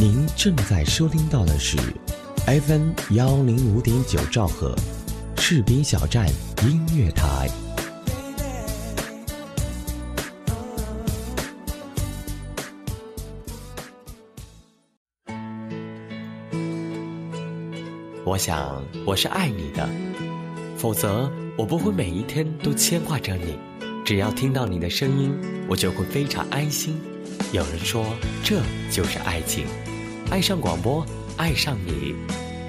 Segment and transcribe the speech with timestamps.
[0.00, 1.76] 您正在收听到的是
[2.46, 4.74] FM 幺零五点九兆赫，
[5.36, 6.26] 赤兵小站
[6.62, 7.50] 音乐台。
[18.24, 19.86] 我想我是爱你的，
[20.78, 23.58] 否则我不会每一天都牵挂着你。
[24.02, 25.30] 只要听到你的声音，
[25.68, 26.98] 我就会非常安心。
[27.52, 28.06] 有人说，
[28.42, 29.66] 这就是爱情，
[30.30, 31.04] 爱上广播，
[31.36, 32.14] 爱上你。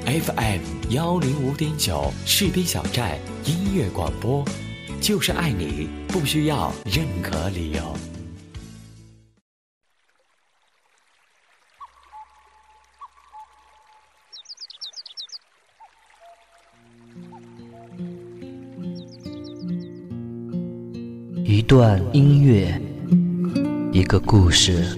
[0.04, 4.44] FM 幺零五点九士兵小站音乐广播，
[5.00, 7.96] 就是爱你，不需要任何理由。
[21.46, 22.82] 一段音乐，
[23.94, 24.98] 一个故事，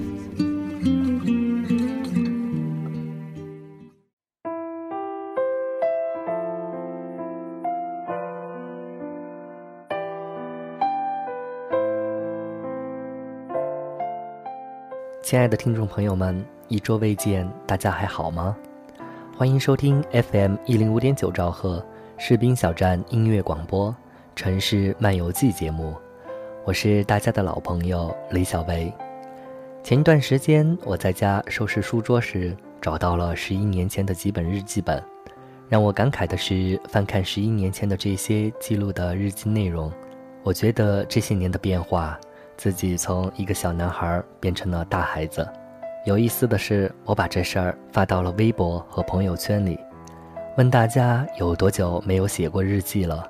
[15.31, 18.53] 亲爱的听众朋友们，一周未见，大家还好吗？
[19.37, 21.81] 欢迎收听 FM 一零五点九兆赫
[22.17, 23.89] 士兵小站音乐广播
[24.35, 25.95] 《城市漫游记》节目，
[26.65, 28.91] 我是大家的老朋友李小维。
[29.81, 35.01] 前一段时间，我在家收拾书桌时，找到了十一年前的几本日记本。
[35.69, 39.89] 让我感慨的是，翻看十一年前的这些记录的日记内容，
[40.43, 42.19] 我觉得这些年的变化。
[42.61, 45.49] 自己从一个小男孩变成了大孩子。
[46.05, 49.79] 有意思的是，我把这事儿发到了微博和朋友圈里，
[50.59, 53.27] 问大家有多久没有写过日记了。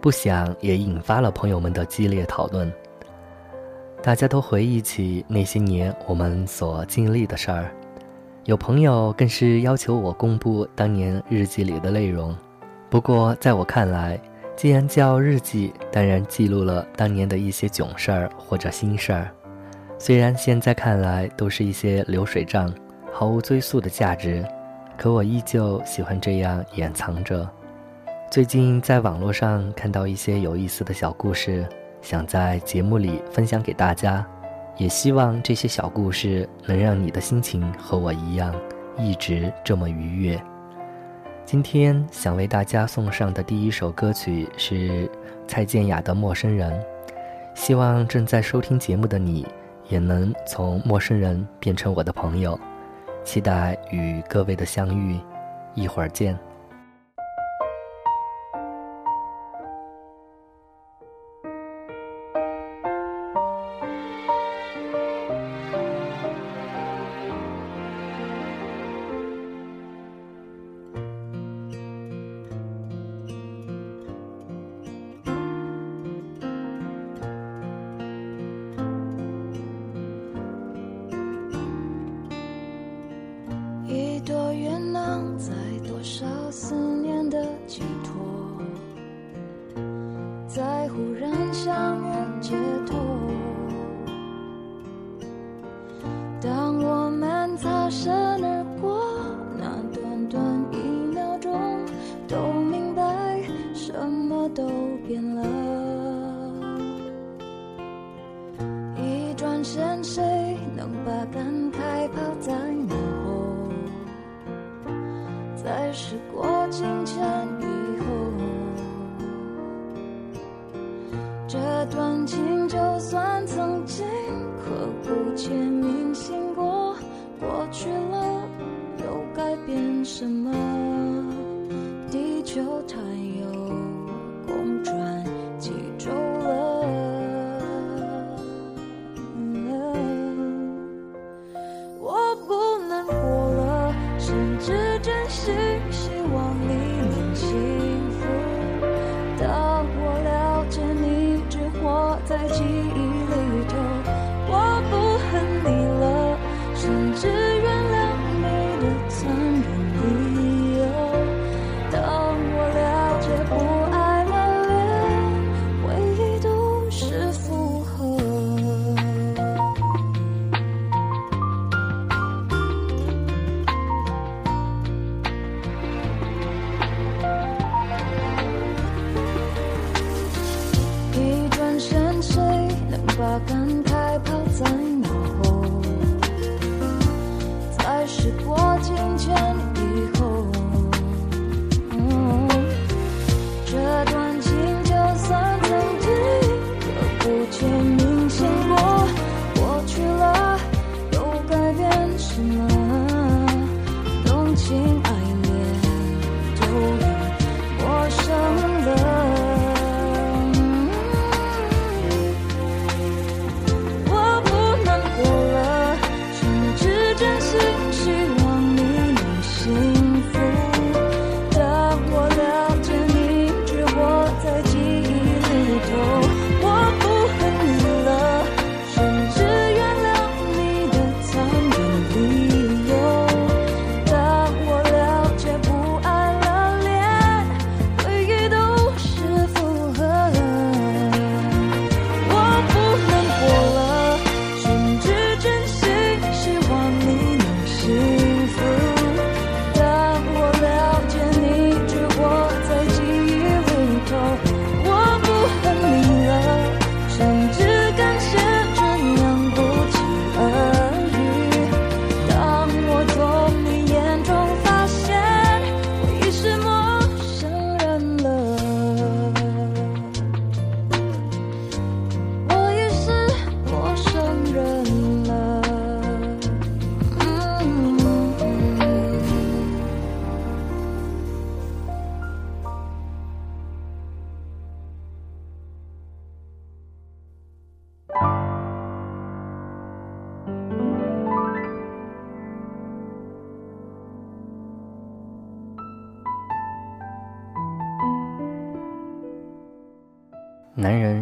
[0.00, 2.72] 不想也引发了朋友们的激烈讨论。
[4.02, 7.70] 大家都回忆起那些年我们所经历的事儿，
[8.46, 12.36] 有朋友更是要求我公布当年日记里的内容。
[12.88, 14.20] 不过在我看来，
[14.60, 19.30] 既然叫日记，当然记录了当年的一些囧事儿或者心事儿。
[19.98, 22.70] 虽然现在看来都是一些流水账，
[23.10, 24.46] 毫无追溯的价值，
[24.98, 27.48] 可我依旧喜欢这样掩藏着。
[28.30, 31.66] 最近在网络上看到一些有意思的小故事，
[32.02, 34.22] 想在节目里分享给大家，
[34.76, 38.54] 也希望这些小故事能让你的心情和我一样，
[38.98, 40.38] 一直这么愉悦。
[41.44, 45.10] 今天想为大家送上的第一首歌曲是
[45.48, 46.72] 蔡健雅的《陌生人》，
[47.54, 49.44] 希望正在收听节目的你
[49.88, 52.58] 也能从陌生人变成我的朋友，
[53.24, 55.18] 期待与各位的相遇，
[55.74, 56.38] 一会儿见。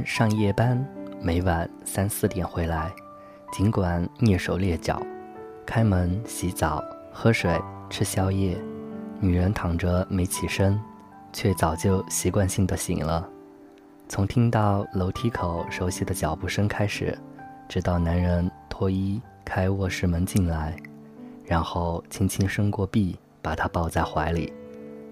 [0.08, 0.82] 上夜班，
[1.20, 2.90] 每晚三四点回来，
[3.52, 5.02] 尽管蹑手蹑脚，
[5.66, 6.82] 开门、洗澡、
[7.12, 7.60] 喝水、
[7.90, 8.56] 吃宵夜，
[9.20, 10.80] 女人躺着没起身，
[11.30, 13.28] 却早就习惯性的醒了。
[14.08, 17.16] 从听到楼梯口熟悉的脚步声开始，
[17.68, 20.74] 直到男人脱衣开卧室门进来，
[21.44, 24.54] 然后轻轻伸过臂，把她抱在怀里，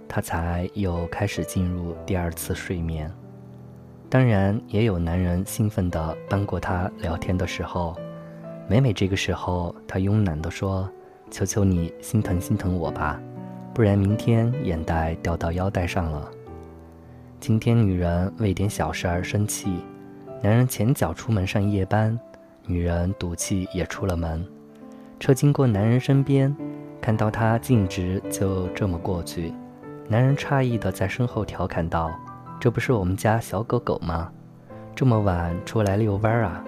[0.09, 3.13] 她才又开始进入第二次睡眠。
[4.09, 7.97] 当然，也有男人兴奋地搬过她聊天的时候。
[8.69, 10.91] 每每这个时候，他慵懒地说
[11.31, 13.21] ：“求求你心疼心疼我吧，
[13.73, 16.29] 不然明天眼袋掉到腰带上了。”
[17.39, 19.85] 今天女人为点小事而生气，
[20.43, 22.19] 男人前脚出门上夜班，
[22.67, 24.45] 女人赌气也出了门。
[25.21, 26.53] 车经过男人身边，
[27.01, 29.55] 看到他径直就这么过去，
[30.09, 32.11] 男人诧异地在身后调侃道。
[32.59, 34.33] 这不是我们家小狗狗吗？
[34.95, 36.65] 这么晚出来遛弯儿啊？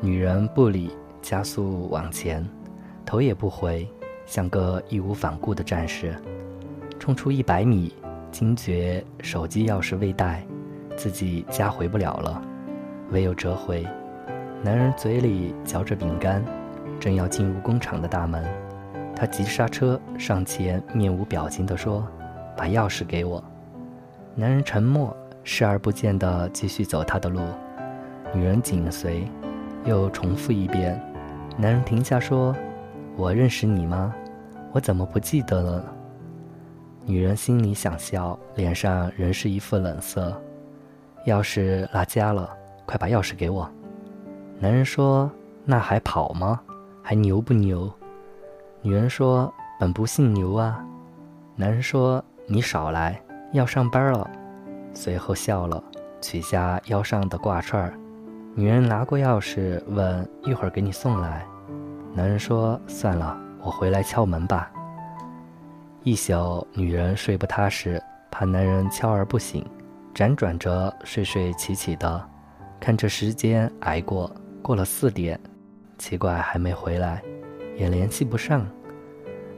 [0.00, 2.46] 女人不理，加速往前，
[3.04, 3.88] 头也不回，
[4.24, 6.14] 像个义无反顾的战士。
[6.98, 7.92] 冲出一百米，
[8.30, 10.46] 惊觉手机钥匙未带，
[10.96, 12.40] 自己家回不了了，
[13.10, 13.84] 唯有折回。
[14.62, 16.42] 男人嘴里嚼着饼干，
[17.00, 18.44] 正要进入工厂的大门，
[19.14, 22.06] 他急刹车，上前面无表情地说
[22.56, 23.42] ：“把钥匙给我。”
[24.38, 27.40] 男人沉默，视而不见地继续走他的路，
[28.34, 29.26] 女人紧随，
[29.86, 31.00] 又重复一遍。
[31.56, 32.54] 男人停下说
[33.16, 34.14] ：“我认识你吗？
[34.72, 35.82] 我怎么不记得了？”
[37.06, 40.38] 女人心里想笑，脸上仍是一副冷色。
[41.24, 42.50] 钥匙落家了，
[42.84, 43.66] 快把钥匙给我。
[44.58, 45.30] 男人说
[45.64, 46.60] ：“那还跑吗？
[47.02, 47.90] 还牛不牛？”
[48.82, 49.50] 女人说
[49.80, 50.84] ：“本不姓牛啊。”
[51.56, 53.18] 男人说：“你少来。”
[53.56, 54.30] 要上班了，
[54.94, 55.82] 随后笑了，
[56.20, 57.92] 取下腰上的挂串儿。
[58.54, 61.44] 女人拿过钥匙，问：“一会儿给你送来。”
[62.14, 64.70] 男人说：“算了，我回来敲门吧。”
[66.04, 69.64] 一宿，女人睡不踏实，怕男人敲而不醒，
[70.14, 72.28] 辗转着睡睡起起的，
[72.78, 74.30] 看着时间挨过，
[74.62, 75.38] 过了四点，
[75.98, 77.22] 奇怪还没回来，
[77.76, 78.66] 也联系不上。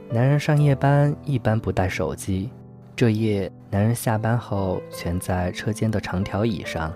[0.09, 2.49] 男人上夜班一般不带手机。
[2.95, 6.91] 这夜，男人下班后蜷在车间的长条椅上，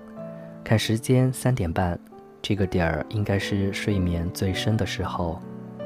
[0.63, 2.00] 看时间三点半，
[2.42, 5.39] 这个点儿应该是睡眠最深的时候，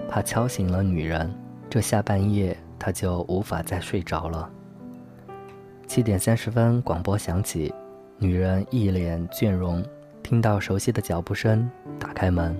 [0.08, 1.30] 怕敲醒了女人，
[1.70, 4.50] 这下半夜他就无法再睡着了。
[5.88, 7.74] 七点三十分，广播响起，
[8.18, 9.84] 女人一脸倦容，
[10.24, 12.56] 听到熟悉的脚步声，打开门，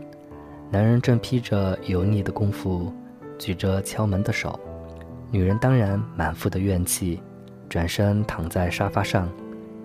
[0.70, 2.92] 男人正披着油腻的工服，
[3.40, 4.60] 举着敲门的手，
[5.32, 7.22] 女人当然满腹的怨气。
[7.70, 9.30] 转身躺在沙发上，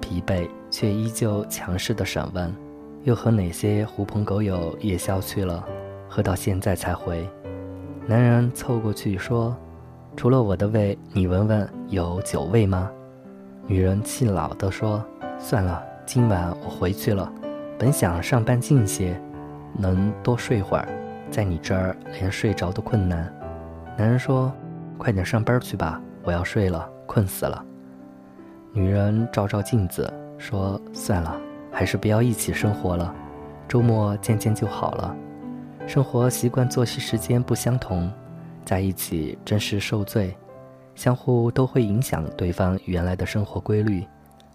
[0.01, 2.53] 疲惫却依旧强势的审问
[3.05, 5.65] ：“又和哪些狐朋狗友夜宵去了？
[6.09, 7.29] 喝到现在才回。”
[8.07, 9.57] 男人凑过去说
[10.17, 12.91] ：“除了我的胃，你闻闻有酒味吗？”
[13.67, 15.05] 女人气恼地说
[15.39, 17.33] ：“算了，今晚我回去了。
[17.79, 19.21] 本想上班近些，
[19.77, 20.89] 能多睡会儿，
[21.31, 23.33] 在你这儿连睡着都困难。”
[23.99, 24.53] 男人说
[24.99, 27.65] ：“快点上班去吧，我要睡了，困死了。”
[28.75, 31.39] 女人照照镜子，说：“算了，
[31.71, 33.15] 还是不要一起生活了。
[33.69, 35.15] 周末见见就好了。
[35.87, 38.11] 生活习惯、作息时间不相同，
[38.65, 40.35] 在一起真是受罪。
[40.95, 44.07] 相互都会影响对方原来的生活规律，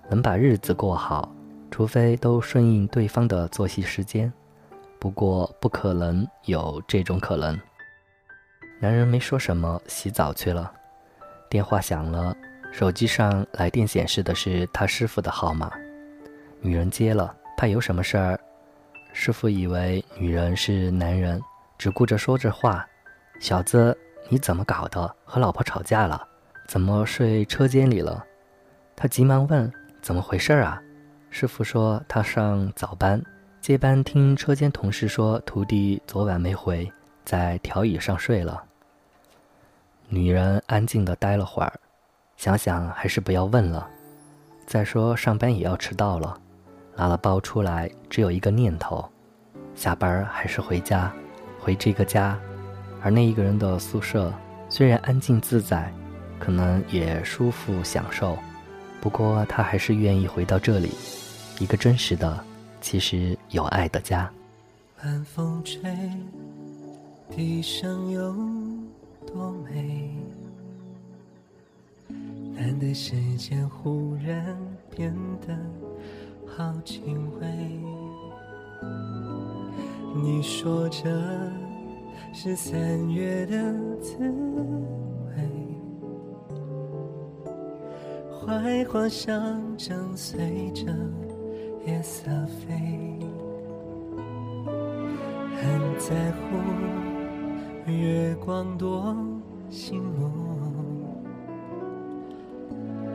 [0.10, 1.32] 能把日子过好，
[1.70, 4.34] 除非都顺应对方的作息时间。
[4.98, 7.56] 不过不可能有这种可能。”
[8.82, 10.72] 男人没说什么，洗澡去了。
[11.52, 12.36] 电话响了。
[12.78, 15.72] 手机上来电显示的是他师傅的号码，
[16.62, 18.40] 女人接了，怕有什么事儿。
[19.14, 21.42] 师傅以为女人是男人，
[21.80, 22.88] 只顾着说着话
[23.42, 23.98] ：“小子，
[24.30, 25.12] 你怎么搞的？
[25.26, 26.24] 和老婆吵架了？
[26.68, 28.24] 怎么睡车间里了？”
[28.96, 30.80] 他急忙问：“怎么回事啊？”
[31.32, 33.20] 师傅说：“他上早班，
[33.60, 36.88] 接班听车间同事说，徒弟昨晚没回，
[37.26, 38.64] 在条椅上睡了。”
[40.10, 41.74] 女人安静地待了会儿。
[42.38, 43.90] 想想还是不要问了。
[44.66, 46.40] 再说上班也要迟到了，
[46.96, 49.04] 拿了包出来，只有一个念头：
[49.76, 51.12] 下班还是回家，
[51.60, 52.40] 回这个家。
[53.02, 54.34] 而那一个人的宿舍
[54.70, 55.92] 虽然安静自在，
[56.40, 58.38] 可能也舒服享受，
[59.02, 60.92] 不过他还是愿意回到这里，
[61.60, 62.44] 一个真实的、
[62.82, 64.30] 其实有爱的家。
[65.04, 65.82] 晚风吹，
[67.30, 68.36] 地上有
[69.26, 70.12] 多美。
[72.58, 74.58] 难得世间忽然
[74.90, 75.14] 变
[75.46, 75.56] 得
[76.48, 77.48] 好轻微。
[80.16, 81.08] 你说这
[82.34, 83.56] 是三月的
[84.02, 84.18] 滋
[85.30, 85.38] 味，
[88.48, 90.92] 槐花香正随着
[91.86, 92.74] 夜色飞，
[95.56, 99.16] 很在乎月光多
[99.70, 100.47] 醒目，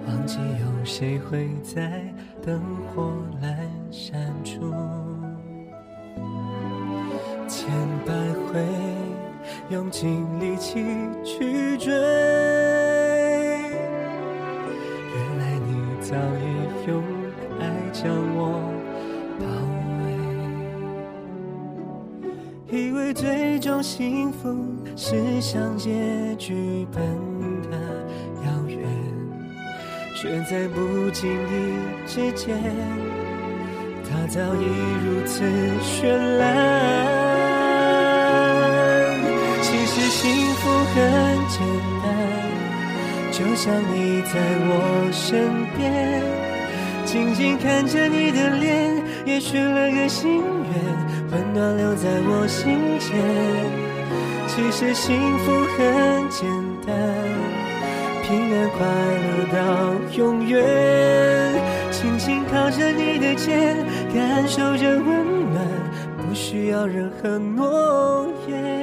[0.07, 2.03] 忘记有谁会在
[2.45, 2.61] 灯
[2.95, 3.47] 火阑
[3.91, 4.61] 珊处。
[7.49, 7.69] 千
[8.07, 8.13] 百
[8.47, 8.65] 回，
[9.69, 10.85] 用尽力气
[11.23, 11.93] 去追，
[15.13, 16.43] 原来你早已
[16.89, 17.03] 用
[17.61, 18.03] 爱将
[18.35, 18.41] 我
[19.39, 19.45] 包
[22.71, 22.77] 围。
[22.79, 24.57] 以为最终幸福
[24.97, 27.03] 是像结局般，
[30.23, 31.75] 却在不经意
[32.07, 32.57] 之间，
[34.09, 34.64] 它早已
[35.05, 35.43] 如此
[35.83, 36.47] 绚烂。
[39.61, 41.02] 其实幸福很
[41.49, 41.59] 简
[42.05, 42.07] 单，
[43.33, 44.38] 就像你在
[44.69, 46.23] 我身边，
[47.05, 50.73] 静静看着你的脸，也许了个心愿，
[51.33, 53.11] 温暖留在我心间。
[54.47, 56.49] 其实幸福很简
[56.87, 56.95] 单，
[58.33, 60.65] 平安快乐到永远，
[61.91, 63.77] 轻轻靠着你的肩，
[64.15, 65.62] 感受着温暖，
[66.17, 68.82] 不需要任何诺言。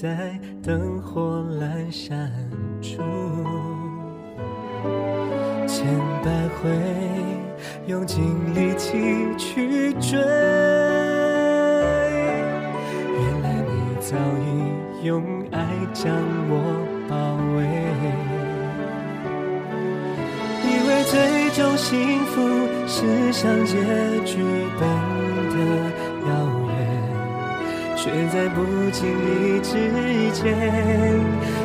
[0.00, 2.30] 在灯火阑珊
[2.80, 3.02] 处，
[5.66, 5.88] 千
[6.22, 6.70] 百回
[7.88, 8.22] 用尽
[8.54, 8.92] 力气
[9.36, 10.16] 去追，
[13.10, 16.14] 原来你早已用爱将
[16.48, 16.52] 我
[17.08, 17.58] 包围。
[20.62, 22.38] 以为最终幸福
[22.86, 23.74] 是像结
[24.24, 24.38] 局
[24.78, 24.80] 般
[25.50, 25.58] 的，
[28.08, 29.72] 却在不经意之
[30.32, 30.56] 间，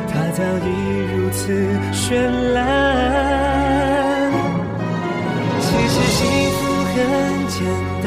[0.08, 0.68] 它早已
[1.10, 1.40] 如此
[1.90, 2.20] 绚
[2.52, 2.56] 烂。
[5.58, 6.20] 其实幸
[6.52, 6.60] 福
[6.92, 6.94] 很
[7.48, 7.56] 简
[8.02, 8.06] 单，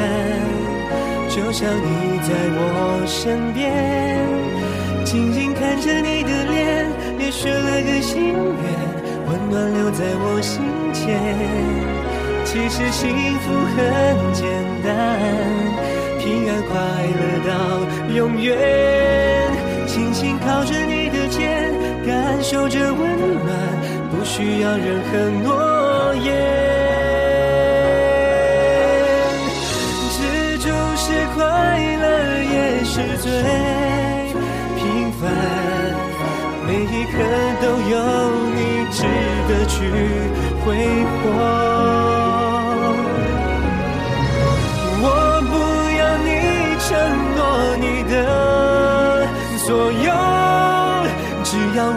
[1.30, 3.66] 就像你在我身边，
[5.04, 8.38] 静静看着你的脸，也许了个心愿。
[9.26, 10.62] 温暖留在我心
[10.94, 11.20] 间。
[12.46, 13.78] 其实幸福很
[14.32, 14.46] 简
[14.84, 14.88] 单，
[16.28, 16.76] 平安快
[17.20, 17.52] 乐到
[18.14, 18.52] 永远。
[19.88, 21.74] 轻轻靠着你的肩，
[22.06, 23.00] 感受着温
[23.46, 23.48] 暖，
[24.12, 26.28] 不需要任何诺言。
[30.12, 30.68] 知足
[30.98, 31.40] 是快
[32.02, 32.06] 乐，
[32.44, 33.32] 也是最
[34.76, 35.24] 平凡，
[36.68, 37.16] 每一刻
[37.62, 37.96] 都有
[38.54, 38.58] 你。
[38.92, 39.04] 值
[39.48, 39.76] 得去
[40.66, 40.66] 挥
[41.22, 42.17] 霍。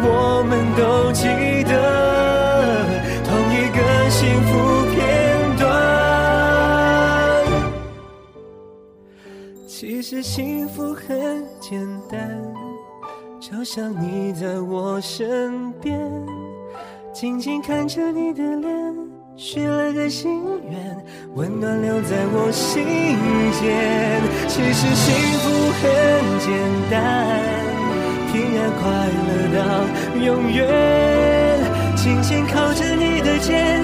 [0.02, 1.26] 我们都记
[1.64, 1.72] 得
[3.24, 3.78] 同一个
[4.10, 4.50] 幸福
[4.94, 4.98] 片
[5.58, 5.60] 段。
[9.66, 12.18] 其实幸福很简单，
[13.40, 15.98] 就像你在我身边。
[17.12, 18.94] 静静看着你的脸，
[19.36, 21.04] 许了个心愿，
[21.34, 22.84] 温暖留在我心
[23.58, 24.22] 间。
[24.48, 25.82] 其实幸福很
[26.38, 26.48] 简
[26.90, 27.69] 单，
[28.32, 28.82] 平安快
[29.26, 29.60] 乐到
[30.24, 30.58] 永远。
[31.96, 33.82] 轻轻靠着你的肩，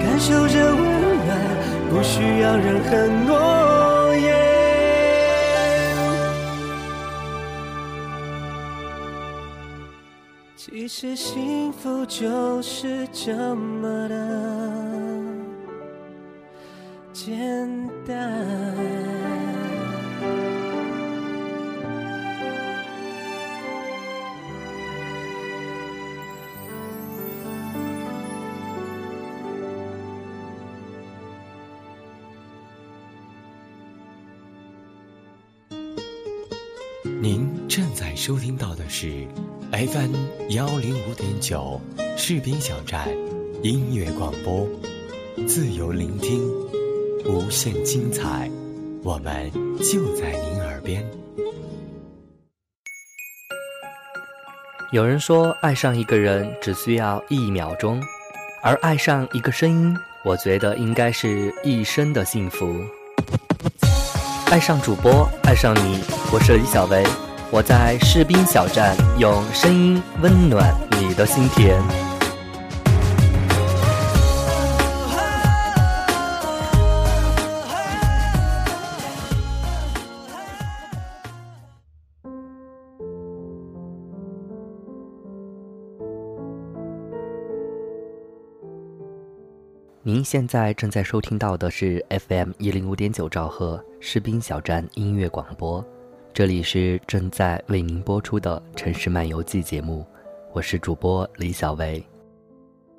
[0.00, 0.80] 感受着温
[1.26, 1.28] 暖，
[1.90, 4.26] 不需要任何诺言。
[10.56, 14.14] 其实幸福就是这么的
[17.12, 17.68] 简
[18.06, 19.17] 单。
[38.28, 39.26] 收听到的是
[39.72, 40.14] FM
[40.50, 41.80] 幺零五点九
[42.14, 43.08] 士兵小站
[43.62, 44.68] 音乐广播，
[45.46, 46.46] 自由聆听，
[47.24, 48.50] 无限精彩，
[49.02, 51.02] 我们就在您耳边。
[54.92, 57.98] 有人说，爱上一个人只需要一秒钟，
[58.62, 62.76] 而爱上一个声音，我觉得应该是一生的幸福。
[64.50, 67.02] 爱上主播，爱上你，我是李小薇，
[67.50, 71.82] 我在士兵小站，用声音温暖你的心田。
[90.02, 95.84] 您现在正在收听到的是 FM 一零五点九兆赫士兵小站音乐广播，
[96.38, 100.06] 这里是正在为您播出的城市漫游记节目，
[100.52, 102.00] 我是主播李小维。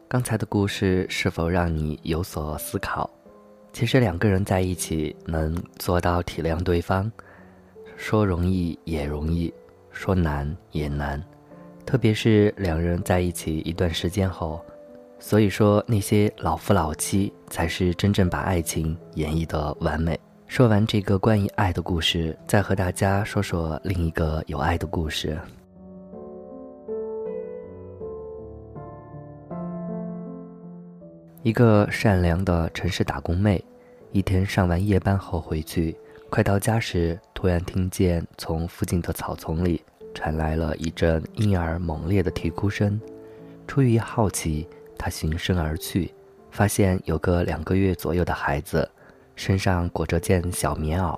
[0.10, 3.10] 刚才的故事是否让你有所思考？
[3.71, 7.10] 其实两个人在一起能做到体谅对方，
[7.95, 9.54] 说容易也容易，
[9.89, 11.23] 说难也难，
[11.86, 14.62] 特别是两人在一起一段时间后。
[15.17, 20.19] 所以说，那些老夫老妻才是真正把爱情演绎的完美。
[20.49, 25.38] 说完这个关于爱的故事，再和大家说说另一个有爱的故事。
[31.43, 33.63] 一个善良的城市打工妹，
[34.12, 35.95] 一天上完夜班后回去，
[36.31, 39.83] 快到家时，突然听见从附近的草丛里
[40.15, 42.99] 传来了一阵婴儿猛烈的啼哭声。
[43.67, 44.67] 出于好奇。
[44.97, 46.13] 她循声而去，
[46.51, 48.89] 发现有个两个月左右的孩子，
[49.39, 51.17] 身上裹着件小棉袄，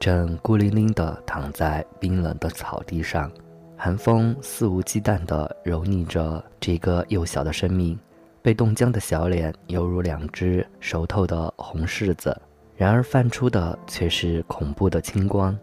[0.00, 3.30] 正孤零零地躺在冰冷的草地上，
[3.76, 7.96] 寒风肆无忌惮地揉捏着这个幼小的生命，
[8.42, 12.36] 被冻僵的小脸犹如两只熟透的红柿子，
[12.74, 15.56] 然而泛出的却是恐怖的青光。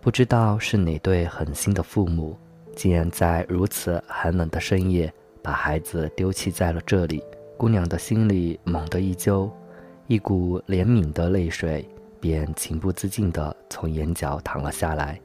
[0.00, 2.36] 不知道是哪对狠心的父母，
[2.74, 5.12] 竟然在如此寒冷的深夜。
[5.42, 7.22] 把孩子丢弃在了这里，
[7.56, 9.48] 姑娘的心里猛地一揪，
[10.10, 15.20] 一股怜悯的泪水便情不自禁地从眼角淌了下来。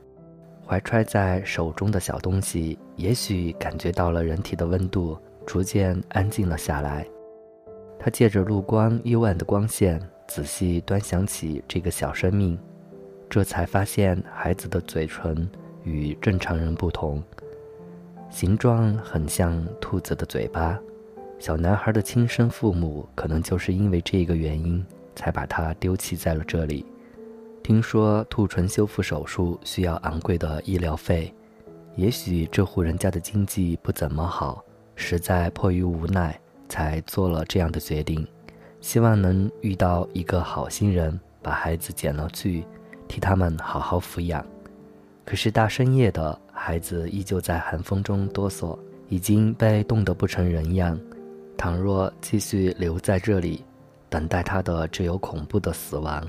[0.64, 7.04] 怀揣在手中的小东西，也许感觉到了人体的温度，逐渐安静了下来。
[7.98, 12.56] 他借着路光幽暗的光线，仔细端详起这个小生命，
[13.28, 15.50] 这才发现孩子的嘴唇
[15.84, 17.24] 与正常人不同。
[18.30, 20.80] 形状很像兔子的嘴巴，
[21.38, 24.84] 小男孩的亲生父母可能就是因为这个原因
[25.16, 26.86] 才把他丢弃在了这里。
[27.62, 31.34] 听说兔唇修复手术需要昂贵的医疗费，
[31.96, 34.64] 也许这户人家的经济不怎么好，
[34.96, 38.26] 实在迫于无奈才做了这样的决定，
[38.82, 42.66] 希望能遇到一个好心人把孩子捡了去，
[43.08, 44.46] 替他们好好抚养。
[45.26, 46.40] 可是大深夜的。
[46.58, 50.98] 孩子依旧在寒风中哆嗦，已经被冻得不成人样。
[51.58, 53.64] 倘若继续留在这里，
[54.10, 56.26] 等待他的只有恐怖的死亡。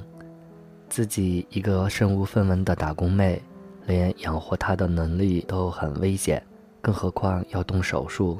[0.88, 3.42] 自己一个身无分文的打工妹，
[3.86, 6.42] 连养活他的能力都很危险，
[6.80, 8.38] 更何况要动手术。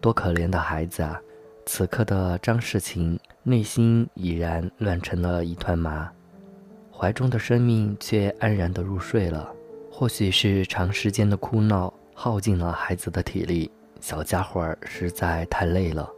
[0.00, 1.20] 多可怜的孩子啊！
[1.66, 6.10] 此刻的张世琴内心已然乱成了一团麻，
[6.90, 9.52] 怀中的生命却安然地入睡了。
[9.90, 16.08] 或许是长时间的哭闹耗尽了孩子的体力，小家伙儿实在太累了；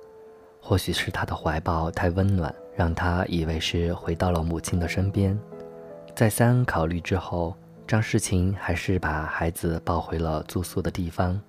[0.61, 5.39] 或许是他的怀抱太温暖，让他以为是回到了母亲的身边。
[6.15, 7.55] 再三考虑之后，
[7.87, 11.41] 张世琴还是把孩子抱回了住宿的地方。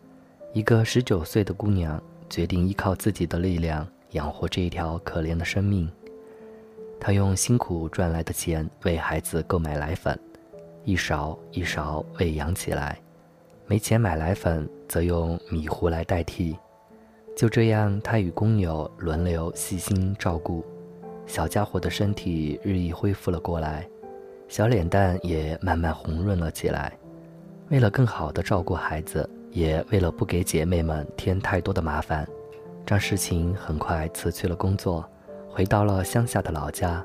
[0.53, 5.89] 一个十九岁的姑娘决定依靠自己的力量养活这一条可怜的生命。
[6.99, 10.17] 她用辛苦赚来的钱为孩子购买奶粉。
[10.83, 12.99] 一勺一勺喂养起来，
[13.67, 16.53] 没钱买奶粉，则用米糊来代替。
[17.33, 20.65] 就这样，他与工友轮流细心照顾，
[21.25, 23.87] 小家伙的身体日益恢复了过来，
[24.49, 26.91] 小脸蛋也慢慢红润了起来。
[27.69, 32.27] 为了更好的照顾孩子，也为了不给姐妹们添太多的麻烦，
[32.85, 35.09] 张世琴很快辞去了工作，
[35.49, 37.01] 回到了乡下的老家。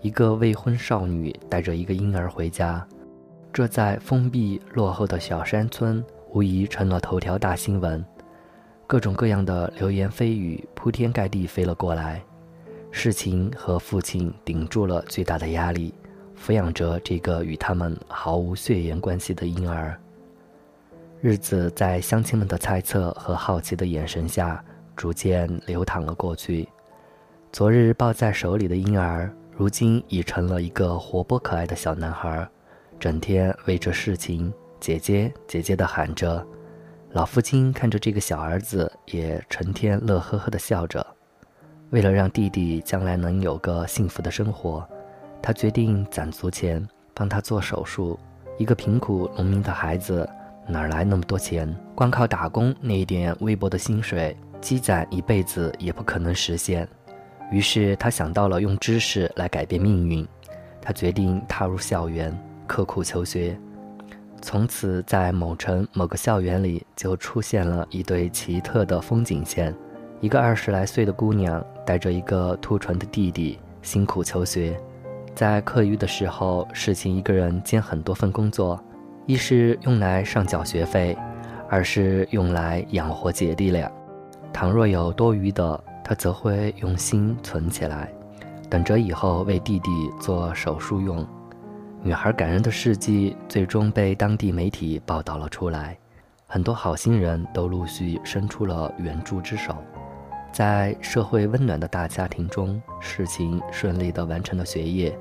[0.00, 2.84] 一个未婚少女带着一个婴儿回家。
[3.52, 8.04] 这在封闭落后的小山村，无疑成了头条大新闻。
[8.86, 12.22] 各种各样的流言蜚语铺天盖地飞了过来。
[12.90, 15.94] 世情和父亲顶住了巨大的压力，
[16.36, 19.96] 抚养着这个与他们毫无血缘关系的婴儿。
[21.20, 24.64] 日子在乡亲们的猜测和好奇的眼神下，
[24.96, 26.68] 逐渐流淌了过去。
[27.52, 32.48] 昨日抱在手里的婴儿，如今已成了一个活泼可爱的小男孩。
[32.98, 36.44] 整天为这事情，姐姐姐姐的喊着，
[37.12, 41.06] 老父亲看着这个小儿子，也成天乐呵呵地笑着。
[41.90, 44.88] 为了让弟弟将来能有个幸福的生活，
[45.42, 48.18] 他决定攒足钱帮他做手术。
[48.58, 50.28] 一个贫苦农民的孩子
[50.66, 51.74] 哪来那么多钱？
[51.94, 56.88] 光靠打工那一点微薄的薪水，积攒一辈子也不可能实现。
[57.50, 60.26] 于是他想到了用知识来改变命运。
[60.80, 62.34] 他决定踏入校园，
[62.66, 63.58] 刻苦求学。
[64.42, 69.74] 从此，在某城某个校园里，就出现了一对奇特的风景线：
[70.20, 74.80] 一个二十来岁的姑娘带着一个秃唇的弟弟，辛苦求学。
[75.34, 78.82] 在课余的时候，事情一个人兼很多份工作，
[79.26, 81.16] 一是用来上缴学费，
[81.68, 83.90] 二是用来养活姐弟俩。
[84.52, 88.12] 倘若有多余的，他则会用心存起来，
[88.68, 91.24] 等着以后为弟弟做手术用。
[92.02, 95.98] 女孩感人的事迹最终被当地媒体报道了出来，
[96.46, 99.76] 很多好心人都陆续伸出了援助之手，
[100.50, 105.16] 在社会温暖的大家庭中，事情顺利地完成了学业，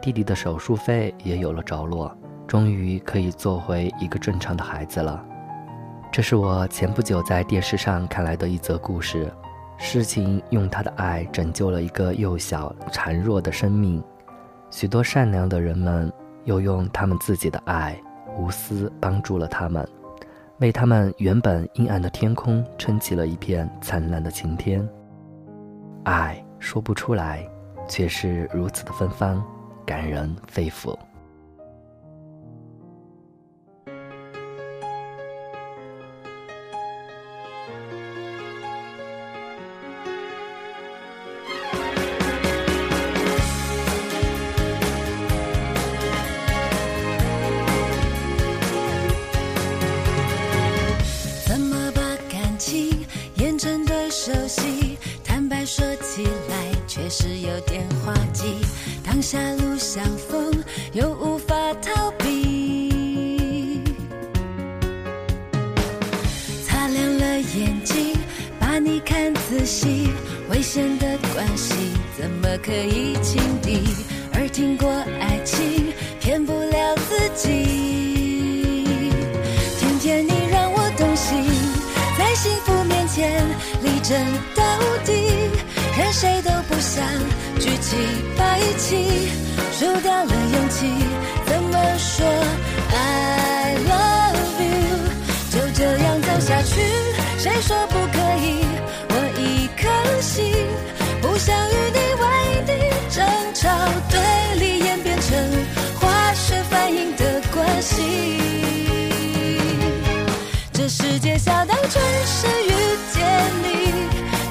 [0.00, 2.10] 弟弟的手术费也有了着落，
[2.46, 5.22] 终于可以做回一个正常的孩子了。
[6.10, 9.30] 这是我前不久在电视上看来的一则故事，
[9.76, 14.02] 事情用他的爱拯救了一个幼小孱弱的生命。
[14.70, 16.12] 许多善良的人们
[16.44, 17.98] 又用他们自己的爱、
[18.36, 19.88] 无私帮助了他们，
[20.58, 24.86] 为他们原本阴暗的天空撑起了一片灿烂的晴天。
[26.04, 27.48] 爱说不出来，
[27.88, 29.42] 却是如此的芬芳，
[29.84, 30.96] 感人肺腑。
[59.04, 60.52] 当狭路相逢，
[60.92, 63.82] 又无法逃避，
[66.66, 68.16] 擦亮了眼睛，
[68.58, 70.10] 把你看仔细。
[70.50, 71.74] 危险的关系，
[72.16, 73.80] 怎么可以轻敌？
[74.32, 74.88] 而听过
[75.20, 78.84] 爱情骗不了自己，
[79.78, 81.42] 偏偏你让我动心，
[82.18, 83.42] 在幸福面前，
[83.82, 84.16] 力争
[84.54, 84.62] 到
[85.04, 85.45] 底。
[85.96, 87.02] 看谁都不想
[87.58, 87.96] 举起
[88.36, 89.30] 白旗，
[89.72, 90.92] 输掉了勇气。
[91.46, 92.26] 怎么说
[92.92, 94.98] ？I love you。
[95.50, 96.82] 就这样走下去，
[97.38, 98.66] 谁说不可以？
[99.08, 99.88] 我一颗
[100.20, 100.52] 心
[101.22, 102.24] 不想与你为
[102.66, 102.72] 敌，
[103.08, 103.66] 争吵
[104.10, 104.20] 对
[104.60, 105.34] 立演变成
[105.98, 108.38] 化学反应的关系。
[110.74, 113.24] 这世界下，当全是遇见
[113.62, 113.66] 你。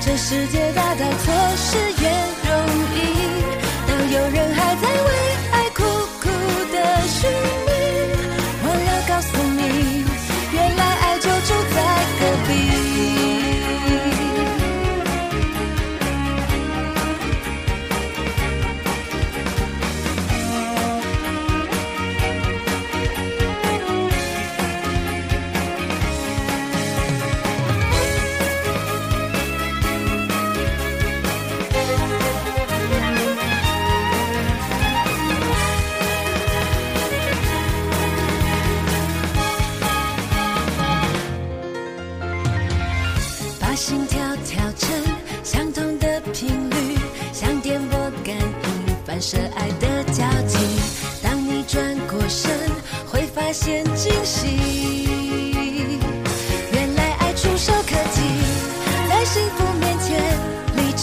[0.06, 2.35] 这世界大概就是缘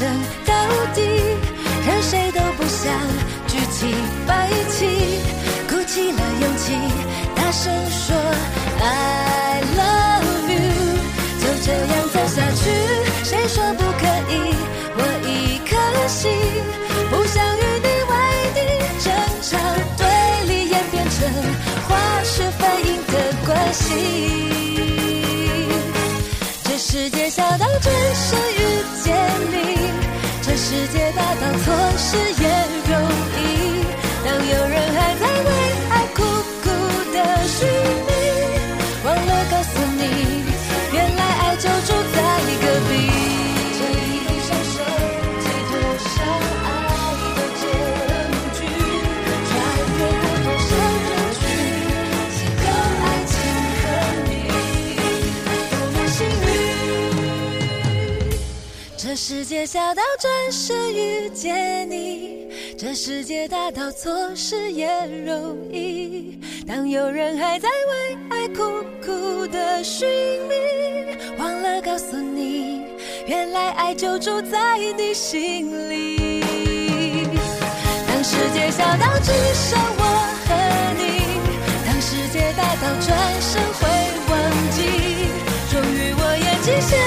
[0.02, 0.10] 等
[0.44, 0.52] 到
[0.96, 1.00] 底，
[1.86, 2.92] 任谁都不想
[3.46, 3.94] 举起
[4.26, 4.84] 白旗，
[5.68, 6.74] 鼓起了勇气，
[7.36, 8.16] 大声说：
[8.82, 10.58] 「I love you」。
[11.38, 12.62] 就这样走下去，
[13.22, 14.34] 谁说不可以？
[14.96, 15.30] 我一
[15.70, 15.70] 颗
[16.08, 16.32] 心，
[17.08, 18.12] 不想与你为
[18.56, 18.58] 敌，
[19.04, 19.06] 争
[19.40, 19.50] 吵
[19.96, 20.02] 对
[20.48, 21.14] 立，演变成
[21.86, 21.90] 化
[22.24, 23.14] 学反应的
[23.46, 23.80] 关系。
[26.64, 28.81] 这世界小到只剩与。
[29.02, 29.12] 见
[29.50, 29.90] 你，
[30.42, 32.46] 这世界大到错失也
[32.88, 32.94] 容
[33.36, 33.40] 易。
[34.24, 35.50] 当有人还在为
[35.90, 36.22] 爱苦
[36.62, 36.64] 苦
[37.12, 37.16] 的
[37.48, 37.66] 寻
[38.06, 38.10] 觅，
[39.04, 40.44] 忘了告诉你，
[40.92, 42.16] 原来爱就住在
[42.62, 43.31] 隔壁。
[59.04, 62.46] 这世界小到转身遇见你，
[62.78, 64.86] 这世界大到错失也
[65.26, 66.38] 容易。
[66.68, 68.62] 当有人还在为爱苦
[69.04, 70.08] 苦的寻
[70.48, 70.54] 觅，
[71.36, 72.82] 忘了告诉你，
[73.26, 77.26] 原来爱就住在你心里。
[78.06, 80.04] 当世界小到只剩我
[80.46, 80.54] 和
[80.96, 81.24] 你，
[81.84, 83.82] 当世界大到转身会
[84.30, 84.38] 忘
[84.70, 84.78] 记，
[85.72, 87.01] 终于我眼睛显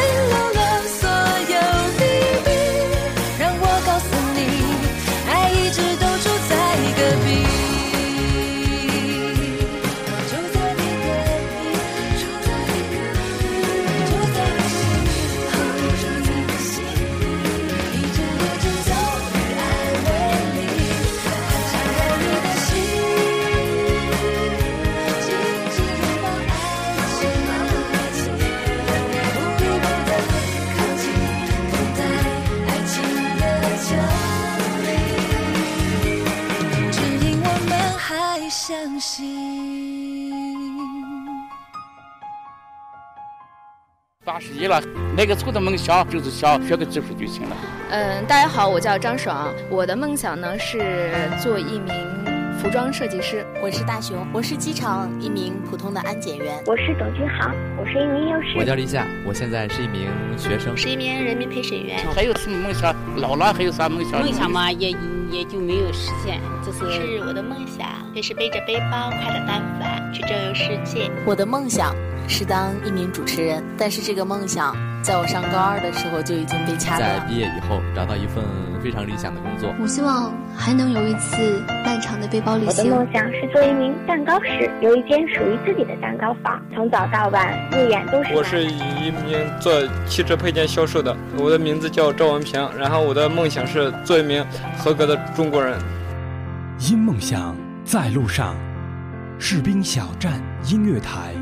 [44.26, 44.82] 八十一了，
[45.16, 47.56] 那个时候的梦想就是想学个技术就行了。
[47.92, 51.94] 嗯，大家好，我叫张爽，我的梦想呢是做一名
[52.58, 53.46] 服装设计师。
[53.62, 56.60] 我是大熊，我是机场一名普通的安检员。
[56.66, 58.58] 我是董军航，我是一名幼师。
[58.58, 62.00] 我叫李夏，我现在是一名学生，是一名人民陪审员。
[62.16, 62.96] 还有什么梦想？
[63.18, 64.20] 老了还有啥梦想？
[64.22, 64.90] 梦想嘛，也
[65.30, 71.12] 也就没有实现，就是是我的梦想，就是背着背包，挎着单反去周游世界。
[71.28, 71.96] 我的梦想
[72.28, 77.20] 是当一名主持人，但是这个梦想在我上高二的时候就已经被掐断。
[77.20, 78.44] 在毕业以后找到一份
[78.84, 79.74] 非常理想的工作。
[79.80, 82.86] 我希望还能有一次漫长的背包旅行。
[82.86, 88.34] 我的梦想是做一名蛋糕师，有一间属于自己的蛋糕房，从早到晚入眼都是。
[88.34, 89.72] 我是一名做
[90.08, 94.46] 汽车配件销售的，我的名字叫赵文平，然后我的梦想是做一名
[94.78, 95.80] 合格的中国人。
[96.90, 98.56] 因梦想在路上，
[99.38, 100.34] 士兵小站
[100.66, 101.36] 音乐台。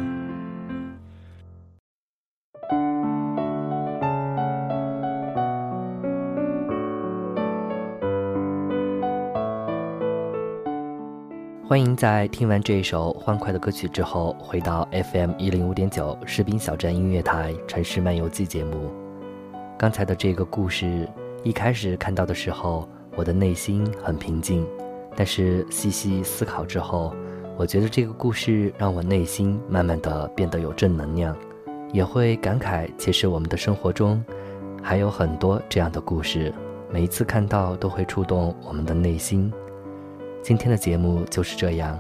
[11.74, 18.92] 欢迎在听完这一首欢快的歌曲之后，回到 FM 一零五点九士兵小站音乐台《城市漫游记》节目。
[19.76, 21.10] 刚才的这个故事，
[21.44, 24.64] 一开始看到的时候，我的内心很平静，
[25.16, 27.12] 但是细细思考之后，
[27.58, 31.36] 我觉得这个故事让我内心慢慢的变得有正能量，
[31.92, 34.24] 也会感慨，其实我们的生活中
[34.84, 36.54] 还有很多这样的故事，
[36.92, 39.52] 每一次看到都会触动我们的内心。
[40.44, 41.98] 今天的节目就是这样，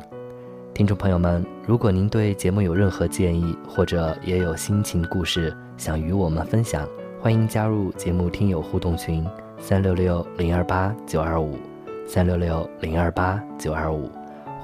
[0.74, 6.86] 听众朋友们，如果您对节目有任何建议，或者也有心情故事想与我们分享，
[7.22, 9.26] 欢迎加入节目听友互动群
[9.60, 11.58] 三六六零二八九二五
[12.06, 14.10] 三六六零二八九二五，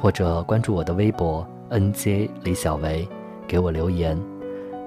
[0.01, 3.07] 或者关注我的微博 nj 李小维，
[3.47, 4.21] 给我留言。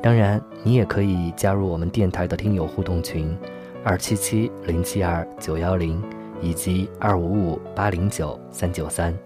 [0.02, 3.34] 当然，你也可以加入我们电台的听友互动群
[3.82, 5.98] 二七七零七二九幺零。
[6.42, 9.16] 以及二五五八零九三九三，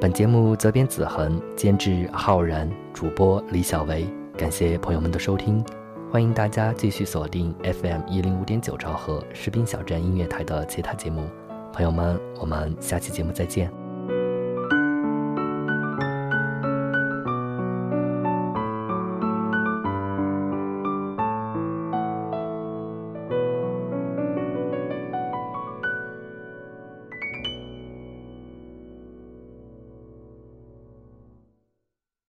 [0.00, 4.06] 本节目责编子恒，监制浩然，主播李小维。
[4.36, 5.64] 感谢朋友们的收听，
[6.12, 11.24] 欢迎大家继续锁定 FM 一零五点九兆赫士兵小站音乐台的其他节目。
[11.72, 13.87] 朋友们，我们下期节目再见。